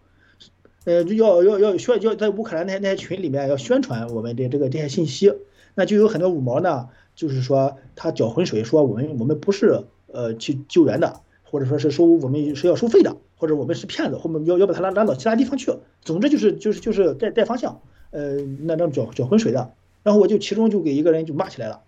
[0.83, 5.33] 呃要要要宣要在乌克兰那那些群里面要宣传我们的这个这些信息。
[5.75, 15.71] 那就有很多五毛呢，就是说他搅浑水，说我们我们不是呃去救援的，或者说是收我们是要收费的，或者我们是骗子，或者要要把他拉拉到其他地方去。
[16.01, 17.81] 总之就是就是就是带带方向，
[18.13, 19.73] 呃，那张搅搅浑水的。
[20.03, 21.81] 然后我就其中就给一个人就骂起来了，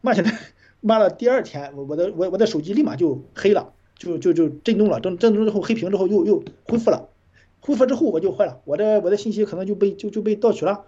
[0.00, 0.38] 骂起来
[0.80, 7.08] 骂了第二天，我我的我我的手机立马就黑了，就就就震动了，震震动之后黑屏之后又又恢复了，
[7.60, 10.84] 恢复之后我就坏了，我的我的信息可能就被就就被盗取了。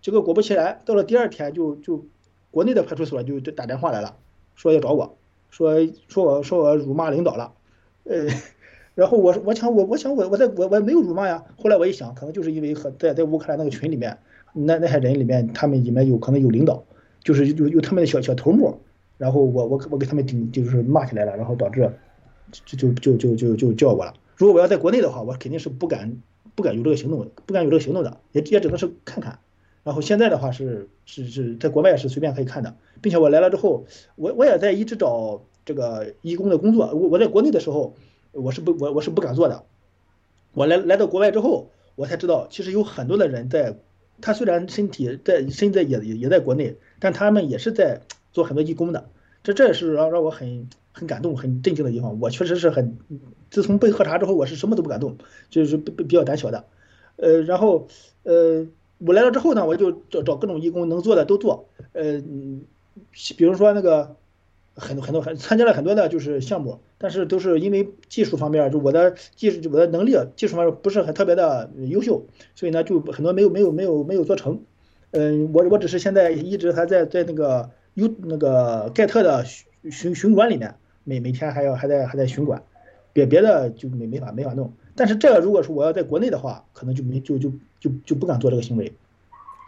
[0.00, 2.04] 结果果不其然，到了第二天就就
[2.50, 4.14] 国内的派出所就就打电话来了，
[4.54, 5.16] 说要找我，
[5.50, 5.74] 说
[6.06, 7.52] 说我说我辱骂领导了，
[8.04, 8.28] 呃，
[8.94, 11.44] 然后我我想我我想我我在我我没有辱骂呀。
[11.56, 14.18] 后来我一想，可能就是因为和在在乌克兰那个群里面，
[14.52, 16.84] 那那些人里面，他们里面有可能有领导，
[17.22, 18.78] 就是有有他们的小小头目，
[19.16, 21.92] 然后我我我给他们顶就是骂起来了，然后导致
[22.52, 24.14] 就就就就就就叫我了。
[24.36, 26.16] 如果我要在国内的话，我肯定是不敢
[26.54, 29.38] 不敢有这个行动，不敢有这个行动的，也也只能是看看。
[29.84, 33.86] 然后现在的话是是是在国外是随便可以看的，并且我来了之后，
[34.16, 36.86] 我我也在一直找这个义工的工作。
[36.94, 37.94] 我我在国内的时候，
[38.32, 39.64] 我是不我我是不敢做的。
[40.52, 43.76] 我来来到国外之后，我才知道其实有很多的人在，
[44.20, 48.00] 他虽然身体在身在也也也在国内，但他们也是在
[48.32, 49.08] 做很多义工的。
[49.42, 52.18] 这这也是让让我很很感动、很震惊的地方。
[52.20, 52.98] 我确实是很，
[53.50, 55.16] 自从被核查之后，我是什么都不敢动，
[55.50, 56.64] 就是比比较胆小的。
[57.16, 57.88] 呃，然后
[58.22, 58.66] 呃。
[59.00, 62.20] 我来了之后呢，我就找找各种义工能做的都做，呃，
[63.36, 64.16] 比如说那个
[64.78, 72.24] 很多很多很参加了很多的就是项目，但是都是因为技术方面，就我的技术我的能力技术方面不是很特别的优秀，
[72.54, 74.62] 所以呢就很多没有没有没有没有做成，
[75.10, 82.62] 嗯，我我只是现在一直还在在那个有那个盖特的巡巡巡管里面，每每天还要还在还在巡管，
[83.12, 84.72] 别别的就没没法没法弄。
[84.94, 88.92] 但是这个如果说我要在国内的话，可能就没就就就就不敢做这个行为。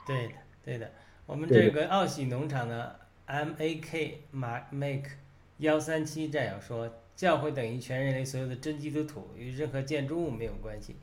[0.07, 0.33] 对的，
[0.65, 0.91] 对的。
[1.27, 2.97] 我们这个奥喜农场的
[3.31, 5.11] M A K 马 Make
[5.59, 10.97] 幺三七战友说，教会等于全人类所有的真基督徒，与任何建筑物没有关系，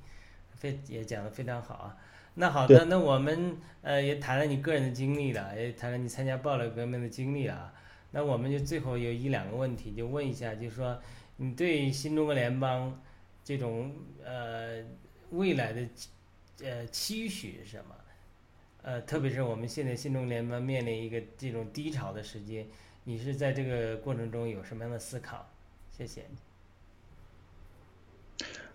[0.54, 1.98] 非也讲的非常好啊。
[2.34, 7.74] 那好的，那我们呃也谈了你个人的经历了，也谈了你参加暴力革命的经历了啊。
[8.12, 11.02] 那我们就最后有一两个问题，就问一下，就是说
[11.38, 13.02] 你对新中国联邦
[13.42, 14.84] 这种呃
[15.30, 15.88] 未来的
[16.62, 17.96] 呃期许是什么？
[18.88, 22.66] 呃，特别是我们现在新中联邦面临一个这种低潮的时间，
[23.04, 25.46] 你是在这个过程中有什么样的思考？
[25.92, 26.24] 谢谢。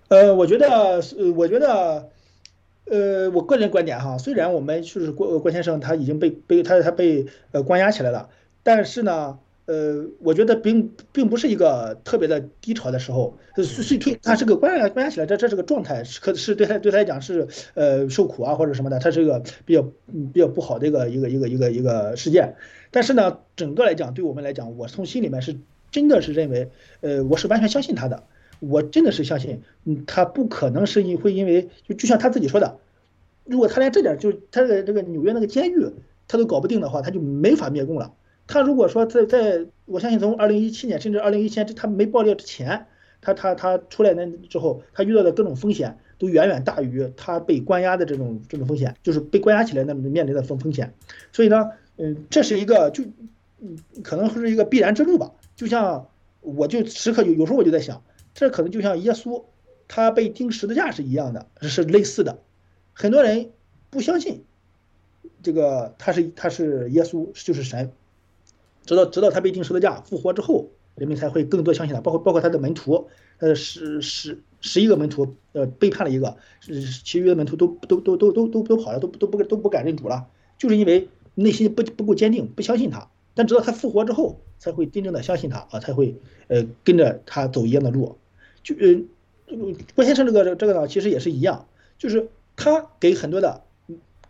[0.08, 2.10] 呃，我觉得，呃，我觉得，
[2.84, 8.28] 呃，我个人观点哈，虽然我们就是郭郭先生他已经被被他他被呃关押起来了，
[8.62, 9.38] 但是呢，
[9.72, 19.82] 呃，我觉得并并不是一个特别的低潮的时候，是是推他是个关关起来，这这是个状态，是可是对他对他来讲是呃受苦啊或者什么的，他是一个比较
[20.34, 22.54] 比较不好的一个一个一个一个一个事件，
[22.90, 25.56] 但是呢，整个来讲对我们来讲，我从心里面是
[25.90, 26.68] 真的是认为，
[27.00, 28.24] 呃，我是完全相信他的。
[28.60, 32.76] 我真的是相信，嗯，他不可能是因会因为就就像他自己说的，
[33.44, 35.86] 如果他连这点就他这个这个纽约那个监狱
[36.28, 38.12] 他都搞不定的话，他就没法灭共了。
[38.52, 42.86] 他如果说在在，我相信从二零一七年甚至二零一七年他没爆料之前，
[43.20, 50.92] 他他他出来那之后，他遇到的各种风险都远远大于他被关押的这种这种风险，就是被关押起来那面临的风风险。
[51.32, 53.04] 所以呢，嗯，这是一个就
[53.60, 55.32] 嗯可能是一个必然之路吧。
[55.56, 56.08] 就像
[56.40, 58.02] 我就时刻有有时候我就在想。
[58.34, 59.44] 这可能就像耶稣，
[59.88, 62.38] 他被钉十字架是一样的，是类似的。
[62.94, 63.50] 很多人
[63.90, 64.44] 不相信
[65.42, 67.92] 这个他是他是耶稣就是神，
[68.84, 72.00] 直到直到他被钉十字架复活之后，人们才会更多相信他。
[72.00, 73.08] 包括包括他的门徒，
[73.38, 76.36] 呃十十十一个门徒，呃背叛了一个，
[77.04, 80.26] 其余的门徒都都都都都都都跑了，都都不都不敢认主了，
[80.58, 83.08] 就是因为内心不不够坚定，不相信他。
[83.34, 86.14] 但直到他复活之后，才会真正的相信他啊，才会
[86.48, 88.18] 呃跟着他走一样的路。
[88.62, 89.00] 就呃，
[89.94, 91.66] 郭先生这个这个呢，其实也是一样，
[91.96, 93.62] 就是他给很多的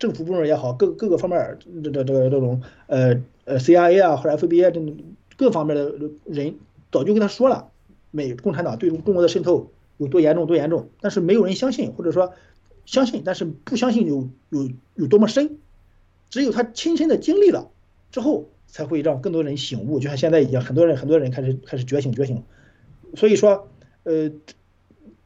[0.03, 4.81] 政府部门也好，各各个方面这这这个这种呃呃 CIA 啊或者 FBI 这
[5.37, 5.95] 各方面的
[6.27, 6.57] 人，
[6.91, 7.71] 早就跟他说了，
[8.11, 12.33] 美共产党对中国的渗透有多严重多严重，但是没有人相信，或者说
[12.85, 15.59] 相信，但是不相信有有有多么深，
[16.31, 17.71] 只有他亲身的经历了
[18.11, 22.43] 之后，才会让更多人醒悟，就像现在已经很多人很多人开始开始觉醒觉醒，
[23.15, 23.69] 所以说。
[24.05, 24.33] 呃，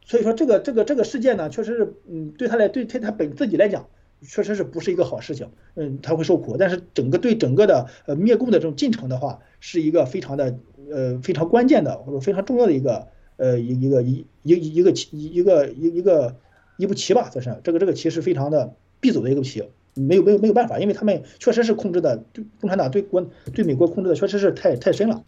[0.05, 3.87] 所以说这个这个这个事件呢，确实是，嗯，对他来，对对他本自己来讲，
[4.23, 6.57] 确实是不是一个好事情，嗯，他会受苦。
[6.57, 10.59] 但是整个对整个的呃灭共的这种进程的话，是一个非常的
[10.91, 16.37] 呃非常关键的或者非常重要的一个呃一一个一一一个棋一个一一个
[16.77, 25.25] 一步棋吧，算是这个这个棋是非常的必走的一个棋，没有没有没有办法，因为他们确实是控制的，对共产党对国对美国控制的确实是太太深了。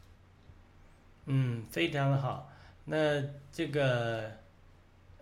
[1.26, 2.50] 嗯，非常的好。
[2.86, 3.22] 那
[3.52, 4.22] 这个，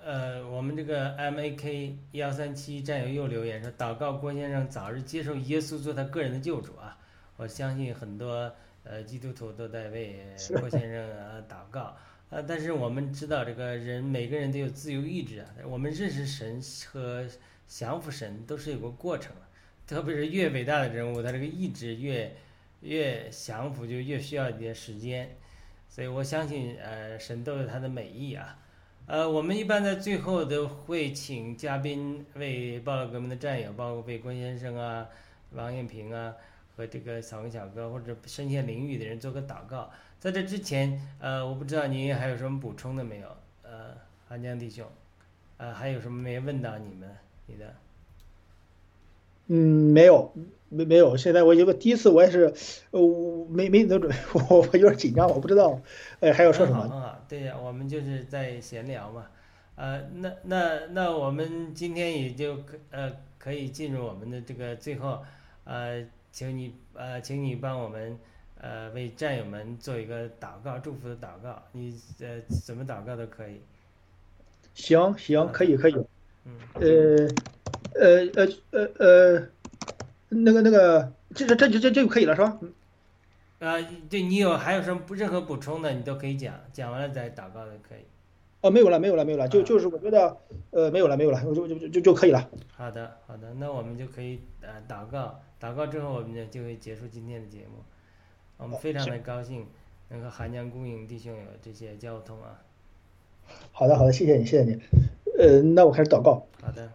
[0.06, 6.96] 呃，我们这个 M A K 幺三七战友又留言说，祷告郭先生早日接受耶稣做他个人的救主啊！
[7.36, 8.54] 我相信很多
[8.84, 10.20] 呃基督徒都在为
[10.60, 11.96] 郭先生啊祷告
[12.30, 12.40] 啊。
[12.46, 15.46] 但是我们知道，这个人每个人都有自由意志啊。
[15.64, 17.26] 我们认识神和
[17.66, 19.34] 降服神都是有个过程，
[19.88, 22.32] 特别是越伟大的人物，他这个意志越
[22.82, 25.36] 越降服就越需要一点时间。
[25.88, 28.56] 所以我相信，呃，神都有他的美意啊，
[29.06, 35.06] 呃，我们一般在最后都会请嘉宾为暴乱革命的战友，包括为关先生啊、
[35.52, 36.34] 王艳平啊
[36.76, 39.88] 和这个小文小哥或者身陷囹圄的人做个祷告。
[40.18, 43.28] 在这之前，呃，我不知道您还有什么补充的没有？
[43.62, 43.96] 呃，
[44.28, 44.84] 韩江弟兄，
[45.58, 47.08] 呃，还有什么没问到你们？
[47.46, 47.76] 你的？
[49.48, 50.32] 嗯，没有。
[50.68, 52.52] 没没有，现在我因为第一次我也是，
[52.90, 53.00] 呃，
[53.48, 55.80] 没没得准备，我我有点紧张，我不知道，
[56.18, 56.82] 呃，还要说什么？
[56.92, 59.28] 啊，对呀，我们就是在闲聊嘛，
[59.76, 65.22] 呃，那那那我们今天也就可呃可以进入我们的这个最后，
[65.62, 68.18] 呃，请你呃请你帮我们
[68.60, 73.60] 呃为战友们做一个祷告，祝福的祷告，你呃怎么祷告都可以。
[74.74, 75.94] 行行，可以可以，
[76.44, 77.28] 嗯，呃
[77.98, 79.48] 呃呃呃呃。
[80.28, 82.58] 那个那个，这这这就这这就可以了是吧？
[83.60, 83.76] 啊，
[84.10, 88.04] 对你有还有什么不任何补充的，你都可以讲，讲完了再祷告就可以。
[88.60, 90.36] 哦，没有了，没有了，没有了，就就是我觉得，
[90.72, 92.50] 呃，没有了，没有了，我就就就就可以了。
[92.76, 97.84] 好的，好的，那我们就可以呃祷告，祷告之后我们就就会结束今天的节目。
[98.56, 99.64] 我们非常的高兴
[100.08, 102.60] 能和韩江公营弟兄有这些交通啊。
[103.70, 104.82] 好的，好的，谢谢你，谢谢你。
[105.38, 106.44] 呃，那我开始祷告。
[106.60, 106.90] 好的。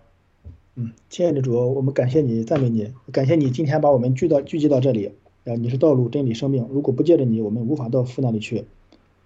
[1.10, 5.12] 亲爱的主，我们感谢你，赞美你，感谢你今天把我们聚到聚集到这里。
[5.44, 6.68] 啊，你是道路、真理、生命。
[6.72, 8.66] 如果不借着你，我们无法到父那里去。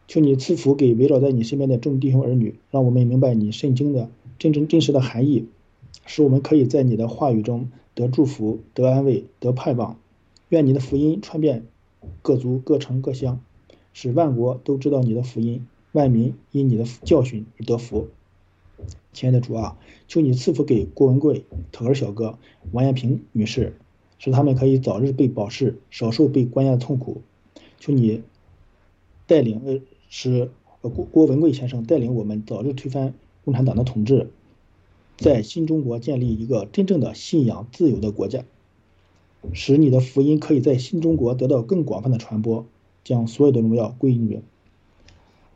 [0.07, 5.47] 求你赐福给围绕在你身边的众弟兄儿女，让我们明白你圣经的真真真实的含义，
[6.05, 9.97] 使我们可以在你的话语中得祝福、得安慰、得盼望。
[10.49, 11.63] 愿你的福音传遍
[12.21, 13.41] 各族、各城、各乡，
[13.93, 18.07] 使万国都知道你的福音，万民因你的教训而得福。
[19.13, 22.37] 亲爱的主啊，求你赐福给郭文贵、特儿小哥、
[22.71, 23.77] 王艳平女士，
[24.19, 27.21] 使他们可以早日被保释，少受被关押的痛苦。
[27.79, 28.23] 求你
[29.27, 30.49] 带领呃，使
[30.81, 33.13] 郭郭文贵先生带领我们早日推翻
[33.43, 34.29] 共产党的统治，
[35.17, 38.43] 在新中国建立一个真正的信仰自由的国家，
[39.53, 42.65] 使你的福音可以在新中国得到更广泛的传播，
[43.03, 44.41] 将所有的荣耀归于你。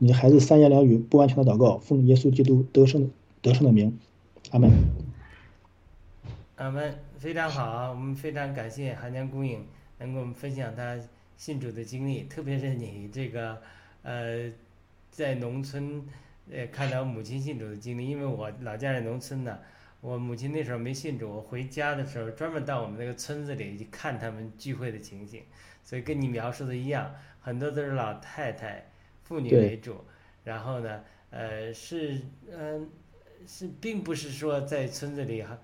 [0.02, 3.10] 你的孩子三言两语不完全的祷告，奉耶稣基督得胜
[3.42, 3.98] 得胜的名，
[4.50, 4.70] 阿门。
[6.56, 9.62] 阿门，非常好，我们非常感谢韩江公影
[9.98, 10.98] 能跟我们分享他
[11.36, 13.58] 信主的经历，特别是你这个
[14.02, 14.50] 呃
[15.10, 16.02] 在农村
[16.50, 19.58] 呃看到母亲信主的经历，因为我老家在农村呢，
[20.00, 25.42] 我母亲那时候没信主，我回家的时候专门到我们那个村子里去看他们聚会的情形，
[25.84, 28.86] 所以跟你描述的一样，很多都是老太太。
[29.30, 30.04] 妇女为主，
[30.42, 32.20] 然后呢，呃，是，
[32.52, 32.90] 嗯，
[33.46, 35.56] 是，并不是说在村子里哈，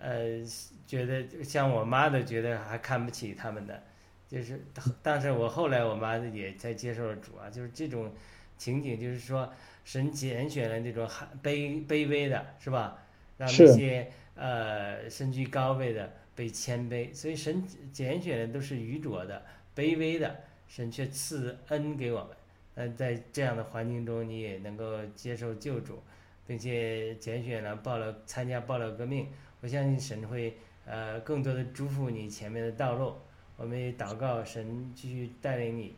[0.00, 0.40] 呃，
[0.86, 3.82] 觉得像我妈的觉得还看不起他们的，
[4.28, 4.60] 就是，
[5.02, 8.12] 但是我后来我妈也才接受了主啊，就是这种
[8.56, 9.52] 情景，就是说
[9.84, 11.04] 神拣选了那种
[11.42, 12.96] 卑卑微的，是吧？
[13.38, 19.44] 让那些呃身居高位的被谦卑，所以神拣选的都是愚拙的、
[19.74, 22.36] 卑微的，神却赐恩给我们。
[22.76, 25.98] 嗯，在这样的环境中，你也能够接受救主，
[26.46, 29.26] 并且拣选了报了参加报了革命。
[29.60, 30.56] 我相信神会
[30.86, 33.14] 呃更多的祝福你前面的道路。
[33.56, 35.96] 我们也祷告神继续带领你，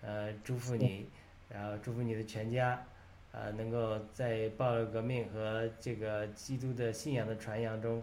[0.00, 1.06] 呃祝福你，
[1.48, 2.82] 然后祝福你的全家，
[3.30, 8.02] 呃能够在报了革命和这个基督的信仰的传扬中，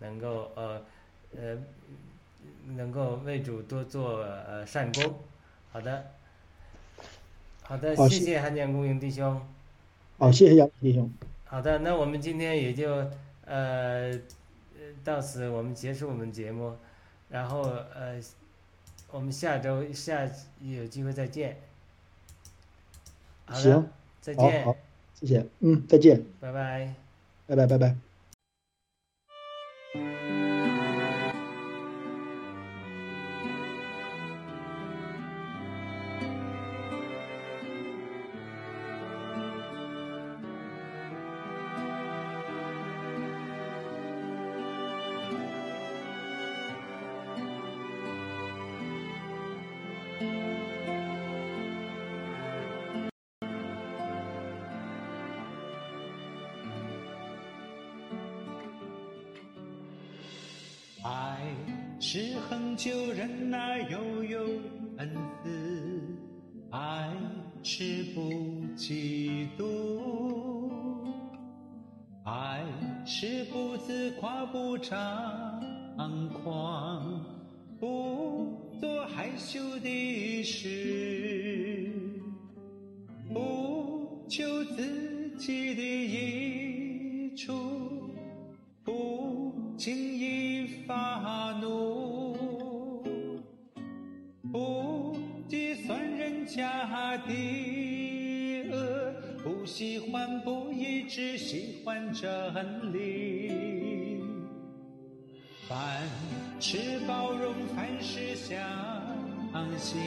[0.00, 0.84] 能够呃
[1.36, 1.56] 呃
[2.66, 5.14] 能够为主多做呃善功。
[5.70, 6.04] 好的。
[7.70, 9.40] 好的，谢谢汉江公营弟兄。
[10.18, 11.08] 好，谢谢杨弟兄。
[11.44, 13.08] 好的，那我们今天也就
[13.44, 14.12] 呃
[15.04, 16.76] 到此，我们结束我们节目，
[17.28, 18.20] 然后呃
[19.12, 20.28] 我们下周下
[20.60, 21.58] 有机会再见。
[23.52, 23.88] 行，
[24.20, 24.64] 再见。
[24.64, 24.76] 好，
[25.14, 26.24] 谢谢，嗯，再见。
[26.40, 26.92] 拜拜。
[27.46, 28.09] 拜拜拜拜。
[61.02, 61.38] 爱
[61.98, 64.40] 是恒久忍耐，又有
[64.98, 65.10] 恩
[65.42, 65.48] 慈；
[66.70, 67.10] 爱
[67.62, 68.20] 是不
[68.76, 70.70] 嫉妒，
[72.24, 72.62] 爱
[73.06, 74.98] 是不自夸，不张
[76.44, 77.24] 狂，
[77.78, 81.90] 不做害羞的事，
[83.32, 87.69] 不求自己的益处，
[96.54, 104.20] 家的恶，不喜欢不义，只喜欢真理。
[105.68, 106.02] 凡
[106.58, 108.58] 事包容，凡事相
[109.78, 110.00] 信，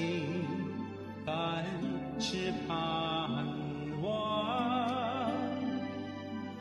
[1.26, 1.64] 凡
[2.20, 2.76] 事盼
[4.02, 5.32] 望，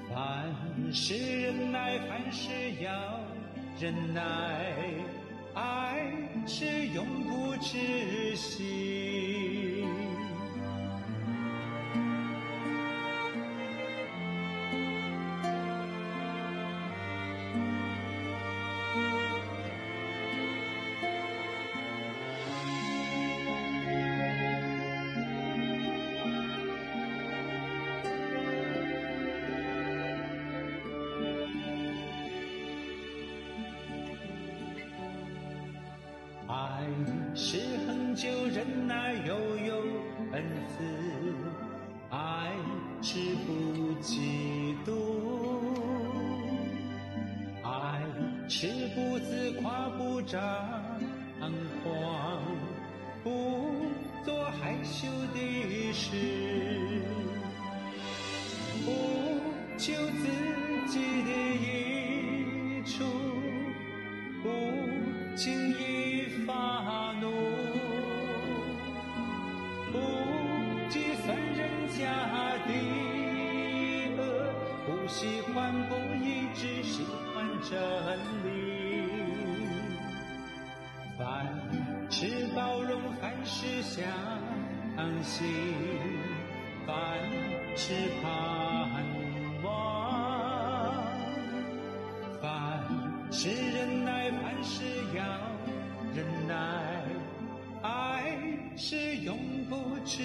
[0.08, 0.54] 凡
[0.92, 3.18] 事忍耐，凡事要
[3.80, 4.22] 忍耐，
[5.54, 6.12] 爱
[6.46, 9.41] 是永不止息。
[36.52, 36.86] 爱
[37.34, 39.74] 是恒久忍耐又有
[40.32, 40.84] 恩慈
[42.10, 42.52] 爱
[43.00, 44.92] 是不嫉妒。
[47.62, 48.02] 爱
[48.50, 50.38] 是不自夸不张
[51.82, 52.42] 狂
[53.24, 53.30] 不
[54.22, 56.10] 做害羞的事
[58.84, 58.92] 不
[59.78, 60.28] 求自
[60.86, 61.81] 己的益
[86.86, 86.94] 凡
[87.76, 88.30] 事盼
[89.62, 91.04] 望，
[92.40, 92.42] 凡
[93.30, 94.84] 事忍耐，凡事
[95.16, 95.22] 要
[96.14, 96.54] 忍耐，
[97.82, 98.36] 爱
[98.76, 99.36] 是永
[99.68, 100.22] 不止。